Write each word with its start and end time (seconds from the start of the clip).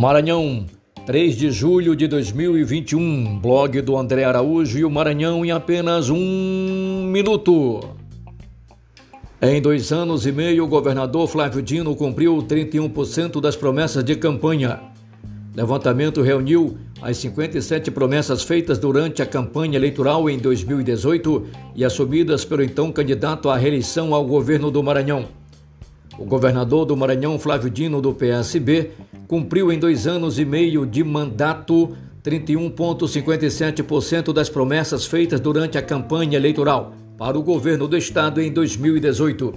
Maranhão, 0.00 0.64
3 1.04 1.36
de 1.36 1.50
julho 1.50 1.94
de 1.94 2.08
2021. 2.08 3.38
Blog 3.38 3.82
do 3.82 3.98
André 3.98 4.24
Araújo 4.24 4.78
e 4.78 4.82
o 4.82 4.90
Maranhão 4.90 5.44
em 5.44 5.50
apenas 5.50 6.08
um 6.08 7.04
minuto. 7.04 7.80
Em 9.42 9.60
dois 9.60 9.92
anos 9.92 10.24
e 10.24 10.32
meio, 10.32 10.64
o 10.64 10.68
governador 10.68 11.28
Flávio 11.28 11.60
Dino 11.60 11.94
cumpriu 11.94 12.38
31% 12.38 13.42
das 13.42 13.56
promessas 13.56 14.02
de 14.02 14.16
campanha. 14.16 14.80
Levantamento 15.54 16.22
reuniu 16.22 16.78
as 17.02 17.18
57 17.18 17.90
promessas 17.90 18.42
feitas 18.42 18.78
durante 18.78 19.20
a 19.20 19.26
campanha 19.26 19.76
eleitoral 19.76 20.30
em 20.30 20.38
2018 20.38 21.46
e 21.76 21.84
assumidas 21.84 22.42
pelo 22.42 22.62
então 22.62 22.90
candidato 22.90 23.50
à 23.50 23.56
reeleição 23.58 24.14
ao 24.14 24.24
governo 24.24 24.70
do 24.70 24.82
Maranhão. 24.82 25.39
O 26.20 26.24
governador 26.26 26.84
do 26.84 26.94
Maranhão, 26.94 27.38
Flávio 27.38 27.70
Dino, 27.70 28.02
do 28.02 28.12
PSB, 28.12 28.90
cumpriu 29.26 29.72
em 29.72 29.78
dois 29.78 30.06
anos 30.06 30.38
e 30.38 30.44
meio 30.44 30.84
de 30.84 31.02
mandato 31.02 31.96
31,57% 32.22 34.30
das 34.30 34.50
promessas 34.50 35.06
feitas 35.06 35.40
durante 35.40 35.78
a 35.78 35.82
campanha 35.82 36.36
eleitoral 36.36 36.92
para 37.16 37.38
o 37.38 37.42
governo 37.42 37.88
do 37.88 37.96
estado 37.96 38.42
em 38.42 38.52
2018. 38.52 39.54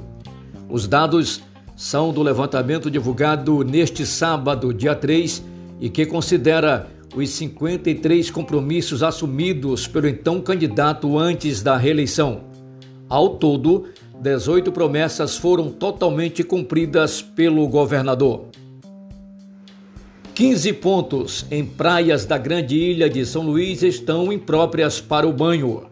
Os 0.69 0.87
dados 0.87 1.43
são 1.75 2.13
do 2.13 2.23
levantamento 2.23 2.89
divulgado 2.89 3.61
neste 3.65 4.05
sábado, 4.05 4.73
dia 4.73 4.95
3, 4.95 5.43
e 5.81 5.89
que 5.89 6.05
considera 6.05 6.87
os 7.13 7.29
53 7.29 8.31
compromissos 8.31 9.03
assumidos 9.03 9.85
pelo 9.85 10.07
então 10.07 10.39
candidato 10.39 11.19
antes 11.19 11.61
da 11.61 11.75
reeleição. 11.75 12.53
Ao 13.09 13.31
todo, 13.31 13.83
18 14.19 14.71
promessas 14.71 15.37
foram 15.37 15.69
totalmente 15.69 16.43
cumpridas 16.43 17.21
pelo 17.21 17.67
governador. 17.67 18.45
15 20.33 20.73
pontos 20.73 21.45
em 21.51 21.65
praias 21.65 22.25
da 22.25 22.37
grande 22.37 22.75
ilha 22.75 23.09
de 23.09 23.25
São 23.25 23.43
Luís 23.43 23.83
estão 23.83 24.31
impróprias 24.31 24.99
para 24.99 25.27
o 25.27 25.33
banho. 25.33 25.83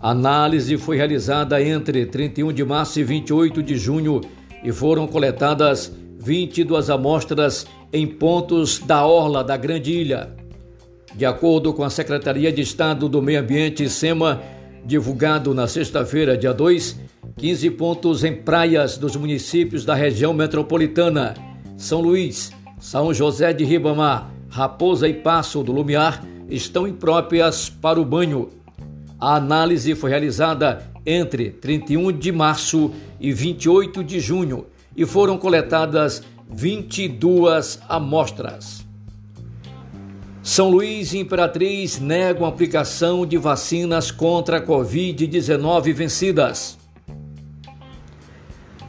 A 0.00 0.10
análise 0.10 0.76
foi 0.76 0.96
realizada 0.96 1.62
entre 1.62 2.06
31 2.06 2.52
de 2.52 2.64
março 2.64 3.00
e 3.00 3.04
28 3.04 3.62
de 3.62 3.76
junho 3.76 4.20
e 4.62 4.72
foram 4.72 5.06
coletadas 5.06 5.92
22 6.18 6.88
amostras 6.88 7.66
em 7.92 8.06
pontos 8.06 8.78
da 8.78 9.06
orla 9.06 9.44
da 9.44 9.56
Grande 9.56 9.92
Ilha. 9.92 10.34
De 11.14 11.24
acordo 11.24 11.72
com 11.72 11.84
a 11.84 11.90
Secretaria 11.90 12.50
de 12.50 12.62
Estado 12.62 13.08
do 13.08 13.22
Meio 13.22 13.40
Ambiente, 13.40 13.88
SEMA, 13.88 14.42
divulgado 14.84 15.54
na 15.54 15.66
sexta-feira, 15.66 16.36
dia 16.36 16.52
2, 16.52 16.98
15 17.36 17.70
pontos 17.72 18.22
em 18.22 18.32
praias 18.32 18.96
dos 18.96 19.16
municípios 19.16 19.84
da 19.84 19.94
região 19.94 20.32
metropolitana: 20.32 21.34
São 21.76 22.00
Luís, 22.00 22.52
São 22.78 23.12
José 23.12 23.52
de 23.52 23.64
Ribamar, 23.64 24.30
Raposa 24.48 25.08
e 25.08 25.14
Passo 25.14 25.62
do 25.62 25.72
Lumiar 25.72 26.24
estão 26.48 26.86
impróprias 26.86 27.68
para 27.68 28.00
o 28.00 28.04
banho. 28.04 28.50
A 29.18 29.34
análise 29.34 29.94
foi 29.94 30.10
realizada 30.10 30.88
entre 31.04 31.50
31 31.50 32.12
de 32.12 32.30
março 32.30 32.92
e 33.18 33.32
28 33.32 34.04
de 34.04 34.20
junho 34.20 34.66
e 34.96 35.04
foram 35.04 35.36
coletadas 35.36 36.22
22 36.48 37.80
amostras. 37.88 38.84
São 40.40 40.68
Luís 40.70 41.12
e 41.14 41.18
Imperatriz 41.18 41.98
negam 41.98 42.44
a 42.46 42.50
aplicação 42.50 43.26
de 43.26 43.38
vacinas 43.38 44.10
contra 44.10 44.58
a 44.58 44.64
Covid-19 44.64 45.92
vencidas. 45.92 46.83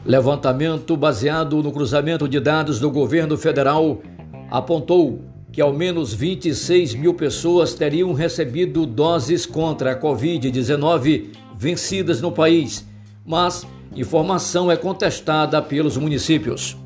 Levantamento 0.06 0.96
baseado 0.96 1.60
no 1.60 1.72
cruzamento 1.72 2.28
de 2.28 2.38
dados 2.38 2.78
do 2.78 2.88
governo 2.88 3.36
federal 3.36 4.00
apontou 4.48 5.20
que 5.50 5.60
ao 5.60 5.72
menos 5.72 6.14
26 6.14 6.94
mil 6.94 7.12
pessoas 7.12 7.74
teriam 7.74 8.12
recebido 8.12 8.86
doses 8.86 9.44
contra 9.44 9.90
a 9.90 10.00
Covid-19 10.00 11.30
vencidas 11.58 12.20
no 12.20 12.30
país, 12.30 12.86
mas 13.26 13.66
informação 13.96 14.70
é 14.70 14.76
contestada 14.76 15.60
pelos 15.60 15.96
municípios. 15.96 16.76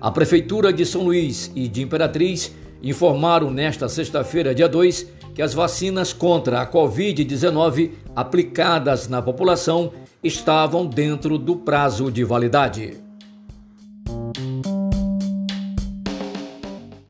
A 0.00 0.10
Prefeitura 0.10 0.72
de 0.72 0.84
São 0.84 1.04
Luís 1.04 1.52
e 1.54 1.68
de 1.68 1.82
Imperatriz 1.82 2.52
informaram 2.82 3.52
nesta 3.52 3.88
sexta-feira, 3.88 4.52
dia 4.52 4.68
2, 4.68 5.06
que 5.36 5.42
as 5.42 5.54
vacinas 5.54 6.12
contra 6.12 6.60
a 6.60 6.66
Covid-19 6.66 7.90
aplicadas 8.16 9.06
na 9.06 9.22
população 9.22 9.92
estavam 10.22 10.86
dentro 10.86 11.38
do 11.38 11.56
prazo 11.56 12.10
de 12.10 12.22
validade. 12.24 13.09